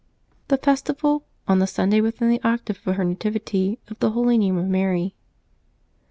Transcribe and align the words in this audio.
THE 0.47 0.57
FESTIVAL, 0.57 1.23
ON 1.47 1.59
THE 1.59 1.67
SUNDAY 1.67 2.01
WITHIN 2.01 2.29
THE 2.29 2.41
OCTAVE 2.43 2.87
OF 2.87 2.95
HER 2.95 3.03
NATIVITY, 3.03 3.77
OF 3.89 3.99
THE 3.99 4.09
HOLY 4.09 4.39
NAME 4.39 4.57
OF 4.57 4.65
MARY. 4.67 5.13